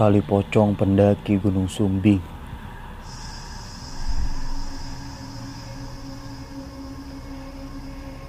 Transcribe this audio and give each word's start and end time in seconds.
Tali 0.00 0.24
pocong 0.24 0.80
pendaki 0.80 1.36
Gunung 1.36 1.68
Sumbing. 1.68 2.24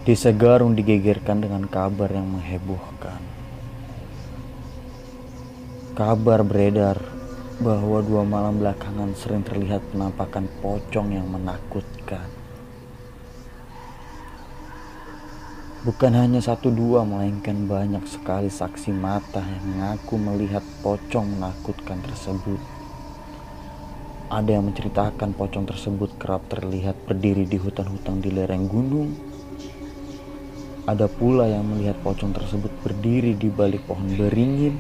Desa 0.03 0.35
Garung 0.35 0.75
digegerkan 0.75 1.39
dengan 1.39 1.63
kabar 1.71 2.11
yang 2.11 2.27
menghebohkan. 2.27 3.23
Kabar 5.95 6.43
beredar 6.43 6.99
bahwa 7.63 8.03
dua 8.03 8.27
malam 8.27 8.59
belakangan 8.59 9.15
sering 9.15 9.47
terlihat 9.47 9.79
penampakan 9.95 10.51
pocong 10.59 11.15
yang 11.15 11.31
menakutkan. 11.31 12.00
Bukan 15.81 16.13
hanya 16.13 16.37
satu 16.37 16.69
dua, 16.69 17.01
melainkan 17.01 17.65
banyak 17.65 18.05
sekali 18.05 18.53
saksi 18.53 18.93
mata 18.93 19.41
yang 19.41 19.65
mengaku 19.65 20.13
melihat 20.13 20.61
pocong 20.85 21.25
menakutkan 21.25 21.97
tersebut. 22.05 22.61
Ada 24.29 24.61
yang 24.61 24.69
menceritakan 24.69 25.33
pocong 25.33 25.65
tersebut 25.65 26.21
kerap 26.21 26.45
terlihat 26.53 27.01
berdiri 27.09 27.49
di 27.49 27.57
hutan-hutan 27.57 28.21
di 28.21 28.29
lereng 28.29 28.69
gunung. 28.69 29.09
Ada 30.85 31.09
pula 31.09 31.49
yang 31.49 31.65
melihat 31.65 31.97
pocong 32.05 32.29
tersebut 32.29 32.69
berdiri 32.85 33.33
di 33.33 33.49
balik 33.49 33.81
pohon 33.89 34.05
beringin. 34.13 34.77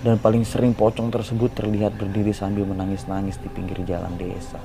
Dan 0.00 0.16
paling 0.16 0.48
sering 0.48 0.72
pocong 0.72 1.12
tersebut 1.12 1.52
terlihat 1.52 2.00
berdiri 2.00 2.32
sambil 2.32 2.64
menangis-nangis 2.64 3.36
di 3.36 3.52
pinggir 3.52 3.84
jalan 3.84 4.16
desa. 4.16 4.64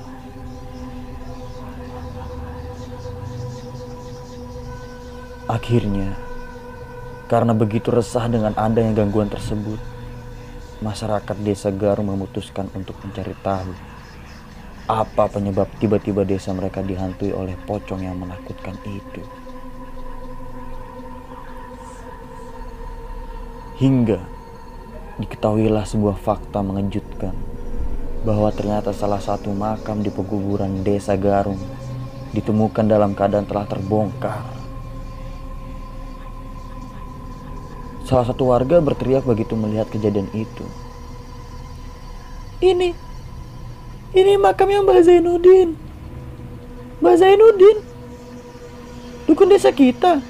Akhirnya, 5.49 6.13
karena 7.25 7.57
begitu 7.57 7.89
resah 7.89 8.29
dengan 8.29 8.53
adanya 8.53 9.01
gangguan 9.01 9.33
tersebut, 9.33 9.81
masyarakat 10.85 11.37
desa 11.41 11.73
Garu 11.73 12.05
memutuskan 12.05 12.69
untuk 12.77 12.93
mencari 13.01 13.33
tahu 13.41 13.73
apa 14.89 15.29
penyebab 15.29 15.69
tiba-tiba 15.81 16.25
desa 16.25 16.49
mereka 16.53 16.85
dihantui 16.85 17.33
oleh 17.33 17.53
pocong 17.65 18.01
yang 18.01 18.17
menakutkan 18.17 18.73
itu. 18.85 19.21
Hingga 23.81 24.21
diketahuilah 25.17 25.85
sebuah 25.89 26.17
fakta 26.21 26.61
mengejutkan 26.61 27.33
bahwa 28.21 28.53
ternyata 28.53 28.93
salah 28.93 29.21
satu 29.21 29.49
makam 29.49 30.05
di 30.05 30.13
pekuburan 30.13 30.85
desa 30.85 31.17
Garung 31.17 31.61
ditemukan 32.37 32.85
dalam 32.85 33.17
keadaan 33.17 33.49
telah 33.49 33.65
terbongkar. 33.65 34.58
Salah 38.09 38.25
satu 38.25 38.49
warga 38.49 38.81
berteriak 38.81 39.21
begitu 39.21 39.53
melihat 39.53 39.85
kejadian 39.93 40.25
itu. 40.33 40.65
Ini, 42.57 42.97
ini 44.17 44.33
makamnya 44.41 44.81
Mbak 44.81 44.99
Zainuddin. 45.05 45.77
Mbak 47.05 47.15
Zainuddin, 47.21 47.77
dukun 49.29 49.53
desa 49.53 49.69
kita. 49.69 50.25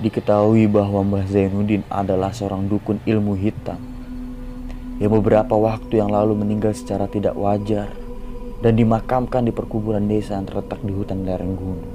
Diketahui 0.00 0.64
bahwa 0.64 1.04
Mbah 1.04 1.28
Zainuddin 1.28 1.84
adalah 1.92 2.32
seorang 2.32 2.72
dukun 2.72 3.04
ilmu 3.04 3.36
hitam 3.36 3.76
yang 4.96 5.12
beberapa 5.12 5.60
waktu 5.60 6.00
yang 6.00 6.08
lalu 6.08 6.40
meninggal 6.40 6.72
secara 6.72 7.04
tidak 7.04 7.36
wajar 7.36 7.92
dan 8.64 8.80
dimakamkan 8.80 9.44
di 9.44 9.52
perkuburan 9.52 10.08
desa 10.08 10.40
yang 10.40 10.48
terletak 10.48 10.80
di 10.80 10.92
hutan 10.96 11.28
lereng 11.28 11.52
gunung. 11.52 11.89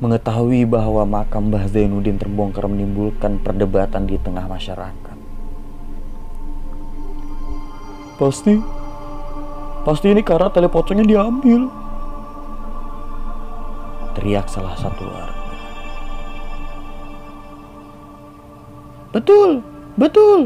Mengetahui 0.00 0.64
bahwa 0.64 1.04
makam 1.04 1.52
Mbah 1.52 1.68
Zainuddin 1.68 2.16
terbongkar 2.16 2.64
menimbulkan 2.64 3.36
perdebatan 3.36 4.08
di 4.08 4.16
tengah 4.16 4.48
masyarakat. 4.48 5.16
Pasti, 8.16 8.56
pasti 9.84 10.06
ini 10.08 10.24
karena 10.24 10.48
tali 10.48 10.72
pocongnya 10.72 11.04
diambil. 11.04 11.68
Teriak 14.16 14.48
salah 14.48 14.72
satu 14.80 15.04
warga. 15.04 15.36
Betul, 19.12 19.60
betul. 20.00 20.40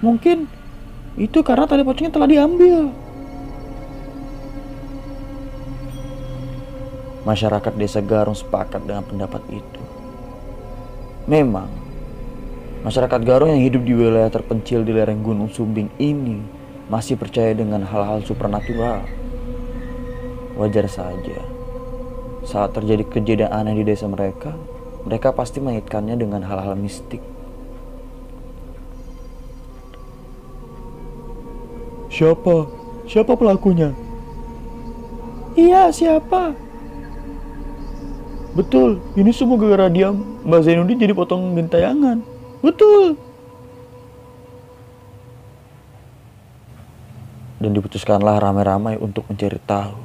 Mungkin 0.00 0.48
itu 1.20 1.38
karena 1.44 1.68
tali 1.68 1.84
pocongnya 1.84 2.16
telah 2.16 2.28
diambil. 2.32 3.03
Masyarakat 7.24 7.72
desa 7.80 8.04
Garung 8.04 8.36
sepakat 8.36 8.84
dengan 8.84 9.00
pendapat 9.00 9.40
itu. 9.48 9.82
Memang, 11.24 11.72
masyarakat 12.84 13.20
Garung 13.24 13.48
yang 13.48 13.64
hidup 13.64 13.80
di 13.80 13.96
wilayah 13.96 14.28
terpencil 14.28 14.84
di 14.84 14.92
lereng 14.92 15.24
Gunung 15.24 15.48
Sumbing 15.48 15.88
ini 15.96 16.44
masih 16.92 17.16
percaya 17.16 17.56
dengan 17.56 17.80
hal-hal 17.80 18.20
supernatural. 18.28 19.08
Wajar 20.60 20.84
saja, 20.86 21.40
saat 22.44 22.76
terjadi 22.76 23.08
kejadian 23.08 23.50
aneh 23.56 23.80
di 23.80 23.88
desa 23.88 24.04
mereka, 24.04 24.52
mereka 25.08 25.32
pasti 25.32 25.64
mengaitkannya 25.64 26.20
dengan 26.20 26.44
hal-hal 26.44 26.76
mistik. 26.76 27.24
Siapa? 32.12 32.68
Siapa 33.08 33.32
pelakunya? 33.34 33.90
Iya, 35.56 35.90
siapa? 35.90 36.54
Betul, 38.54 39.02
ini 39.18 39.34
semua 39.34 39.58
gara-gara 39.58 39.90
dia 39.90 40.14
Mbak 40.14 40.60
Zainuddin 40.62 41.02
jadi 41.02 41.10
potong 41.10 41.58
gentayangan. 41.58 42.22
Betul. 42.62 43.18
Dan 47.58 47.74
diputuskanlah 47.74 48.38
ramai-ramai 48.38 48.94
untuk 49.02 49.26
mencari 49.26 49.58
tahu 49.58 49.98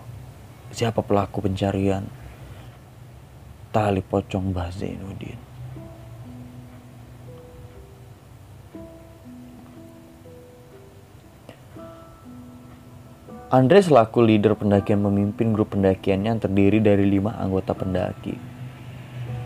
siapa 0.74 1.06
pelaku 1.06 1.46
pencarian 1.46 2.06
tali 3.70 4.02
pocong 4.02 4.50
Mbah 4.50 4.70
Zainuddin. 4.74 5.49
Andre 13.50 13.82
selaku 13.82 14.22
leader 14.22 14.54
pendakian 14.54 15.02
memimpin 15.02 15.58
grup 15.58 15.74
pendakiannya 15.74 16.38
yang 16.38 16.38
terdiri 16.38 16.86
dari 16.86 17.02
lima 17.02 17.34
anggota 17.34 17.74
pendaki. 17.74 18.38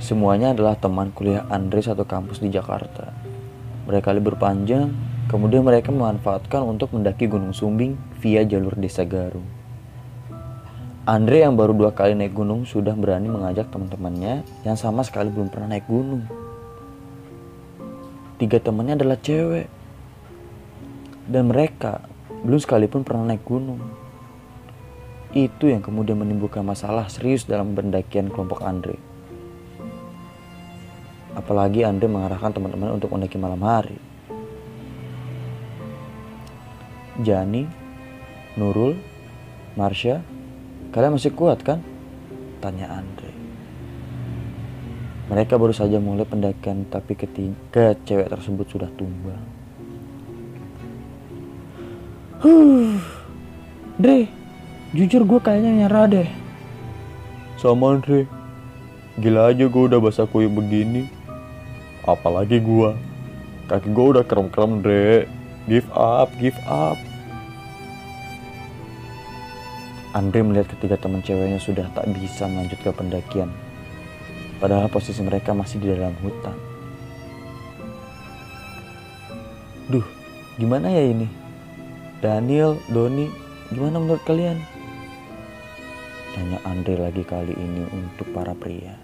Semuanya 0.03 0.51
adalah 0.51 0.75
teman 0.75 1.15
kuliah 1.15 1.47
Andre 1.47 1.79
satu 1.79 2.03
kampus 2.03 2.43
di 2.43 2.51
Jakarta. 2.51 3.15
Mereka 3.87 4.11
libur 4.11 4.35
panjang, 4.35 4.91
kemudian 5.31 5.63
mereka 5.63 5.95
memanfaatkan 5.95 6.67
untuk 6.67 6.91
mendaki 6.91 7.31
Gunung 7.31 7.55
Sumbing 7.55 7.95
via 8.19 8.43
jalur 8.43 8.75
Desa 8.75 9.07
Garung. 9.07 9.47
Andre 11.07 11.47
yang 11.47 11.55
baru 11.55 11.71
dua 11.71 11.95
kali 11.95 12.11
naik 12.11 12.35
gunung 12.35 12.67
sudah 12.67 12.99
berani 12.99 13.31
mengajak 13.31 13.71
teman-temannya 13.71 14.43
yang 14.67 14.75
sama 14.75 15.07
sekali 15.07 15.31
belum 15.31 15.47
pernah 15.47 15.79
naik 15.79 15.87
gunung. 15.87 16.27
Tiga 18.35 18.59
temannya 18.59 18.99
adalah 18.99 19.15
cewek. 19.15 19.71
Dan 21.23 21.47
mereka 21.47 22.03
belum 22.43 22.59
sekalipun 22.59 23.07
pernah 23.07 23.31
naik 23.31 23.47
gunung. 23.47 23.79
Itu 25.33 25.71
yang 25.71 25.81
kemudian 25.81 26.19
menimbulkan 26.19 26.61
masalah 26.61 27.09
serius 27.09 27.47
dalam 27.47 27.73
pendakian 27.73 28.29
kelompok 28.29 28.61
Andre. 28.61 28.99
Apalagi 31.33 31.81
Andre 31.81 32.05
mengarahkan 32.05 32.53
teman-teman 32.53 32.93
untuk 32.93 33.09
mendaki 33.09 33.41
malam 33.41 33.63
hari. 33.65 33.97
Jani, 37.25 37.65
Nurul, 38.59 38.99
Marsha, 39.73 40.21
kalian 40.93 41.17
masih 41.17 41.33
kuat 41.33 41.65
kan? 41.65 41.81
Tanya 42.61 42.93
Andre. 42.93 43.33
Mereka 45.33 45.57
baru 45.57 45.73
saja 45.73 45.97
mulai 45.97 46.29
pendakian 46.29 46.85
tapi 46.91 47.17
ketika 47.17 47.97
cewek 48.05 48.29
tersebut 48.29 48.69
sudah 48.69 48.89
tumbang. 48.93 49.62
Huh, 52.43 52.99
Dre, 53.95 54.27
jujur 54.91 55.23
gue 55.23 55.39
kayaknya 55.39 55.87
nyerah 55.87 56.11
deh. 56.11 56.27
Sama 57.55 58.03
Dre, 58.03 58.27
gila 59.15 59.47
aja 59.47 59.63
gue 59.71 59.83
udah 59.87 60.03
basah 60.03 60.27
kuyup 60.27 60.51
begini. 60.51 61.07
Apalagi 62.03 62.59
gue, 62.59 62.99
kaki 63.71 63.95
gue 63.95 64.05
udah 64.11 64.27
krem-krem 64.27 64.83
Dre. 64.83 65.23
Give 65.71 65.87
up, 65.95 66.35
give 66.35 66.59
up. 66.67 66.99
Andre 70.11 70.43
melihat 70.43 70.67
ketiga 70.75 70.99
teman 70.99 71.23
ceweknya 71.23 71.63
sudah 71.63 71.87
tak 71.95 72.11
bisa 72.11 72.43
melanjutkan 72.51 72.91
pendakian. 72.91 73.49
Padahal 74.59 74.91
posisi 74.91 75.23
mereka 75.23 75.55
masih 75.55 75.79
di 75.79 75.95
dalam 75.95 76.11
hutan. 76.19 76.59
Duh, 79.87 80.03
gimana 80.59 80.91
ya 80.91 81.07
ini? 81.07 81.42
Daniel, 82.23 82.79
Doni, 82.87 83.27
gimana 83.67 83.99
menurut 83.99 84.23
kalian? 84.23 84.55
Tanya 86.31 86.55
Andre 86.63 86.95
lagi 86.95 87.19
kali 87.19 87.51
ini 87.51 87.83
untuk 87.91 88.31
para 88.31 88.55
pria. 88.55 88.95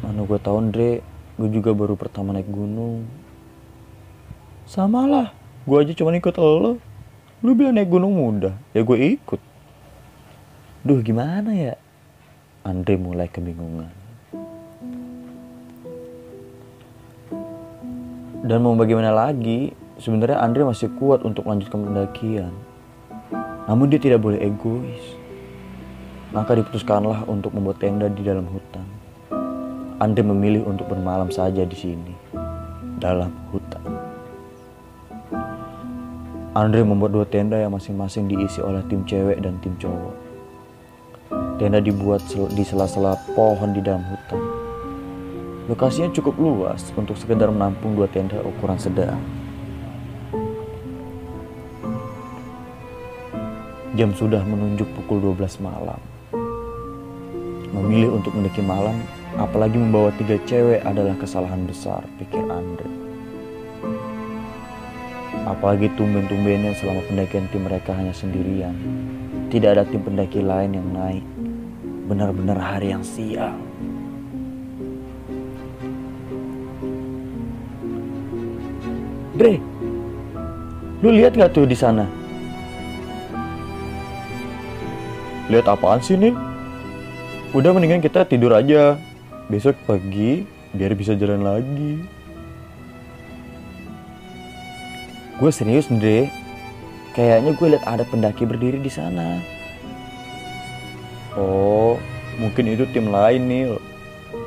Mana 0.00 0.24
gue 0.24 0.40
tau 0.40 0.56
Andre, 0.56 1.04
gue 1.36 1.48
juga 1.52 1.76
baru 1.76 1.92
pertama 2.00 2.32
naik 2.32 2.48
gunung. 2.48 3.04
Sama 4.64 5.04
lah, 5.04 5.28
gue 5.68 5.76
aja 5.76 5.92
cuma 5.92 6.16
ikut 6.16 6.40
lo. 6.40 6.80
Lu 7.44 7.52
bilang 7.52 7.76
naik 7.76 7.92
gunung 7.92 8.16
mudah, 8.16 8.56
ya 8.72 8.80
gue 8.80 9.20
ikut. 9.20 9.40
Duh 10.88 11.04
gimana 11.04 11.52
ya? 11.52 11.76
Andre 12.64 12.96
mulai 12.96 13.28
kebingungan. 13.28 13.92
Dan 18.40 18.64
mau 18.64 18.72
bagaimana 18.72 19.12
lagi, 19.12 19.83
sebenarnya 19.98 20.42
Andre 20.42 20.66
masih 20.66 20.90
kuat 20.98 21.22
untuk 21.22 21.46
melanjutkan 21.46 21.82
pendakian. 21.84 22.52
Namun 23.64 23.88
dia 23.88 24.00
tidak 24.02 24.20
boleh 24.20 24.42
egois. 24.42 25.02
Maka 26.34 26.58
diputuskanlah 26.58 27.30
untuk 27.30 27.54
membuat 27.54 27.78
tenda 27.78 28.10
di 28.10 28.26
dalam 28.26 28.44
hutan. 28.50 28.82
Andre 30.02 30.26
memilih 30.26 30.66
untuk 30.66 30.90
bermalam 30.90 31.30
saja 31.30 31.62
di 31.62 31.76
sini, 31.78 32.10
dalam 32.98 33.30
hutan. 33.54 33.82
Andre 36.54 36.82
membuat 36.82 37.14
dua 37.14 37.26
tenda 37.26 37.54
yang 37.54 37.70
masing-masing 37.70 38.26
diisi 38.26 38.58
oleh 38.58 38.82
tim 38.90 39.06
cewek 39.06 39.38
dan 39.38 39.58
tim 39.62 39.78
cowok. 39.78 40.14
Tenda 41.62 41.78
dibuat 41.78 42.26
di 42.30 42.62
sela-sela 42.66 43.14
pohon 43.38 43.70
di 43.70 43.78
dalam 43.78 44.02
hutan. 44.02 44.42
Lokasinya 45.70 46.10
cukup 46.10 46.34
luas 46.34 46.90
untuk 46.98 47.14
sekedar 47.14 47.48
menampung 47.48 47.94
dua 47.94 48.10
tenda 48.10 48.42
ukuran 48.42 48.76
sedang. 48.76 49.43
Jam 53.94 54.10
sudah 54.10 54.42
menunjuk 54.42 54.90
pukul 54.98 55.22
12 55.22 55.62
malam. 55.62 56.02
Memilih 57.70 58.18
untuk 58.18 58.34
mendaki 58.34 58.58
malam, 58.58 58.98
apalagi 59.38 59.78
membawa 59.78 60.10
tiga 60.18 60.34
cewek 60.50 60.82
adalah 60.82 61.14
kesalahan 61.14 61.62
besar, 61.62 62.02
pikir 62.18 62.42
Andre. 62.42 62.90
Apalagi 65.46 65.94
tumben-tumbennya 65.94 66.74
selama 66.74 67.06
pendakian 67.06 67.46
tim 67.54 67.70
mereka 67.70 67.94
hanya 67.94 68.10
sendirian. 68.10 68.74
Tidak 69.54 69.70
ada 69.78 69.86
tim 69.86 70.02
pendaki 70.02 70.42
lain 70.42 70.74
yang 70.74 70.88
naik. 70.90 71.22
Benar-benar 72.10 72.58
hari 72.58 72.90
yang 72.90 73.06
sial. 73.06 73.54
Dre, 79.38 79.62
lu 80.98 81.14
lihat 81.14 81.38
gak 81.38 81.54
tuh 81.54 81.62
di 81.62 81.78
sana? 81.78 82.23
Lihat 85.52 85.68
apaan 85.68 86.00
sih 86.00 86.16
nih? 86.16 86.32
Udah 87.52 87.76
mendingan 87.76 88.00
kita 88.00 88.24
tidur 88.24 88.56
aja. 88.56 88.96
Besok 89.52 89.76
pagi 89.84 90.48
biar 90.72 90.96
bisa 90.96 91.12
jalan 91.12 91.44
lagi. 91.44 92.00
Gue 95.36 95.50
serius, 95.52 95.90
Dre. 95.92 96.32
Kayaknya 97.12 97.50
gue 97.54 97.66
lihat 97.76 97.84
ada 97.84 98.04
pendaki 98.08 98.42
berdiri 98.48 98.80
di 98.80 98.88
sana. 98.88 99.38
Oh, 101.36 102.00
mungkin 102.40 102.72
itu 102.72 102.88
tim 102.90 103.12
lain 103.12 103.42
nih. 103.46 103.76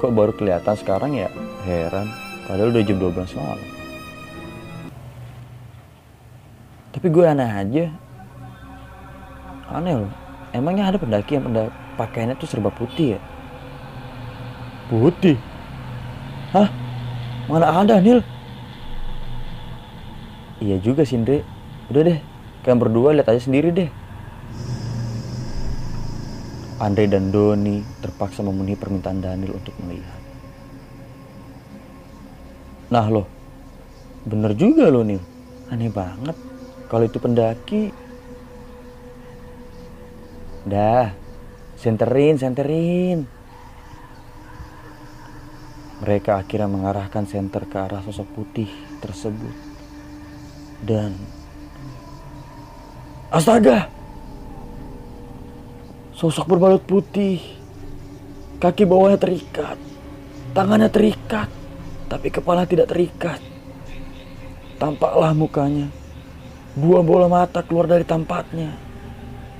Kok 0.01 0.11
baru 0.11 0.33
kelihatan 0.35 0.75
sekarang 0.75 1.15
ya? 1.15 1.29
Heran. 1.63 2.09
Padahal 2.49 2.73
udah 2.73 2.83
jam 2.83 2.97
12 2.99 3.37
malam. 3.37 3.59
Tapi 6.91 7.07
gue 7.07 7.23
aneh 7.23 7.51
aja. 7.51 7.85
Aneh 9.69 9.93
loh. 9.93 10.26
Emangnya 10.55 10.87
ada 10.87 10.97
pendaki 10.97 11.35
yang 11.35 11.45
pendaki, 11.51 11.71
pakaiannya 11.99 12.35
tuh 12.39 12.47
serba 12.47 12.71
putih 12.71 13.17
ya? 13.17 13.19
Putih? 14.87 15.35
Hah? 16.55 16.71
Mana 17.51 17.83
ada, 17.83 17.99
Nil? 17.99 18.23
Iya 20.63 20.79
juga 20.79 21.03
sih, 21.03 21.19
Andre. 21.19 21.43
Udah 21.91 22.01
deh, 22.07 22.19
kalian 22.63 22.79
berdua 22.79 23.15
lihat 23.15 23.27
aja 23.27 23.43
sendiri 23.43 23.71
deh. 23.71 23.89
Andre 26.77 27.09
dan 27.09 27.33
Doni 27.33 27.81
terpaksa 28.05 28.45
memenuhi 28.45 28.77
permintaan 28.77 29.17
Daniel 29.17 29.57
untuk 29.57 29.73
melihat. 29.81 30.21
Nah 32.87 33.05
loh, 33.09 33.27
bener 34.23 34.55
juga 34.55 34.87
loh 34.87 35.03
Nil. 35.03 35.19
Aneh 35.67 35.91
banget. 35.91 36.37
Kalau 36.87 37.03
itu 37.03 37.19
pendaki. 37.19 38.06
Dah, 40.67 41.15
senterin, 41.79 42.35
senterin. 42.35 43.23
Mereka 46.03 46.43
akhirnya 46.43 46.67
mengarahkan 46.67 47.23
senter 47.23 47.63
ke 47.65 47.77
arah 47.79 48.03
sosok 48.03 48.27
putih 48.35 48.69
tersebut. 48.99 49.55
Dan... 50.83 51.15
Astaga! 53.31 53.87
Sosok 56.13 56.51
berbalut 56.51 56.83
putih. 56.83 57.39
Kaki 58.59 58.83
bawahnya 58.83 59.17
terikat. 59.17 59.77
Tangannya 60.51 60.91
terikat. 60.91 61.49
Tapi 62.11 62.27
kepala 62.27 62.67
tidak 62.67 62.91
terikat. 62.91 63.39
Tampaklah 64.77 65.31
mukanya. 65.33 65.87
Dua 66.77 67.01
bola 67.01 67.25
mata 67.25 67.65
keluar 67.65 67.89
dari 67.89 68.05
tampaknya. 68.05 68.86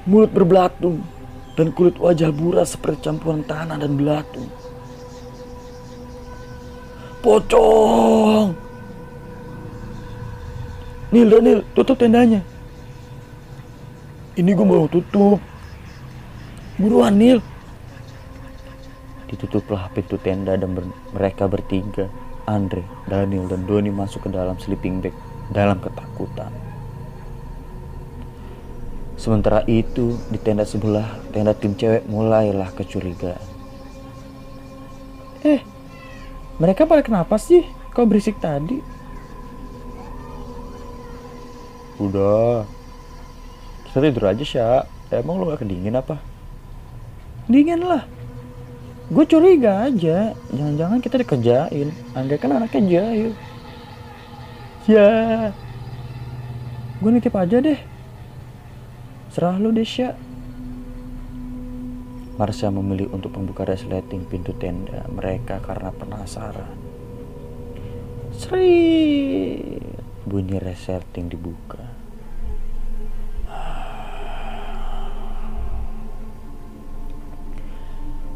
Mulut 0.07 0.31
berbelatung. 0.31 1.04
Dan 1.57 1.74
kulit 1.74 1.98
wajah 1.98 2.30
buras 2.30 2.77
seperti 2.77 3.09
campuran 3.09 3.42
tanah 3.42 3.81
dan 3.81 3.98
belatung. 3.98 4.45
Pocong! 7.25 8.54
Nil, 11.12 11.27
Nil, 11.42 11.59
tutup 11.74 11.98
tendanya. 11.98 12.45
Ini 14.38 14.54
gue 14.54 14.68
mau 14.69 14.86
tutup. 14.86 15.42
Buruan, 16.77 17.18
Nil. 17.18 17.42
Ditutuplah 19.28 19.90
pintu 19.92 20.21
tenda 20.21 20.54
dan 20.54 20.78
ber 20.78 20.85
mereka 21.11 21.49
bertiga, 21.49 22.06
Andre, 22.45 22.85
Daniel, 23.09 23.49
dan 23.49 23.66
Doni 23.66 23.90
masuk 23.90 24.28
ke 24.28 24.30
dalam 24.30 24.56
sleeping 24.61 25.02
bag 25.02 25.16
dalam 25.52 25.81
ketakutan. 25.81 26.67
Sementara 29.27 29.59
itu, 29.67 30.15
di 30.31 30.39
tenda 30.39 30.63
sebelah, 30.63 31.19
tenda 31.35 31.51
tim 31.51 31.75
cewek 31.75 32.07
mulailah 32.07 32.71
kecurigaan. 32.71 33.43
Eh, 35.43 35.59
mereka 36.63 36.87
pada 36.87 37.03
kenapa 37.03 37.35
sih? 37.35 37.67
Kok 37.91 38.07
berisik 38.07 38.39
tadi? 38.39 38.79
Udah. 41.99 42.63
Kita 43.91 43.99
tidur 43.99 44.31
aja, 44.31 44.43
Sya. 44.47 44.87
Emang 45.11 45.43
lu 45.43 45.51
gak 45.51 45.59
kedingin 45.59 45.99
apa? 45.99 46.23
Dingin 47.51 47.83
lah. 47.83 48.07
Gue 49.11 49.27
curiga 49.27 49.91
aja. 49.91 50.39
Jangan-jangan 50.55 51.03
kita 51.03 51.19
dikerjain. 51.19 51.91
Andre 52.15 52.39
kan 52.39 52.55
anaknya 52.55 53.03
jahil. 53.03 53.35
Ya. 54.87 55.51
Gue 57.03 57.11
nitip 57.11 57.35
aja 57.35 57.59
deh. 57.59 57.96
Serah 59.37 59.61
lu 59.61 59.69
deh, 59.69 59.85
Sya. 59.85 60.17
Marsha 62.41 62.73
memilih 62.73 63.13
untuk 63.13 63.37
membuka 63.37 63.69
resleting 63.69 64.25
pintu 64.25 64.49
tenda 64.57 65.06
mereka 65.13 65.61
karena 65.61 65.94
penasaran. 65.94 66.73
Sri 68.33 69.77
bunyi 70.25 70.57
resleting 70.57 71.29
dibuka. 71.29 71.85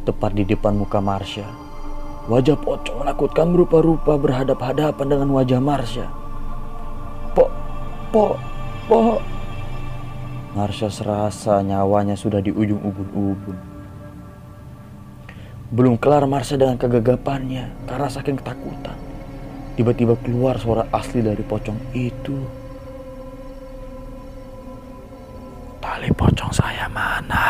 Tepat 0.05 0.31
di 0.37 0.45
depan 0.45 0.77
muka 0.77 1.01
Marsha, 1.01 1.49
wajah 2.29 2.61
pocong 2.61 3.01
menakutkan 3.01 3.49
berupa-rupa 3.49 4.21
berhadap-hadapan 4.21 5.07
dengan 5.09 5.33
wajah 5.33 5.57
Marsha. 5.57 6.05
Po, 7.33 7.49
po, 8.13 8.37
po. 8.85 9.17
Marsha 10.51 10.91
serasa 10.91 11.63
nyawanya 11.63 12.19
sudah 12.19 12.43
di 12.43 12.51
ujung 12.51 12.83
ubun-ubun. 12.83 13.55
Belum 15.71 15.95
kelar 15.95 16.27
Marsha 16.27 16.59
dengan 16.59 16.75
kegagapannya 16.75 17.87
karena 17.87 18.11
saking 18.11 18.35
ketakutan. 18.35 18.99
Tiba-tiba 19.79 20.19
keluar 20.19 20.59
suara 20.59 20.83
asli 20.91 21.23
dari 21.23 21.39
pocong 21.39 21.95
itu. 21.95 22.35
Tali 25.79 26.11
pocong 26.11 26.51
saya 26.51 26.91
mana? 26.91 27.47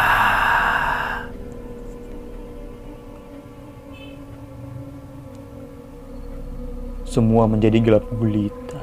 Semua 7.09 7.49
menjadi 7.49 7.81
gelap 7.81 8.05
gulita. 8.13 8.77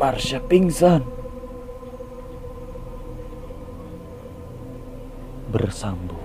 Marsha 0.00 0.40
pingsan. 0.40 1.17
Bersambung. 5.68 6.17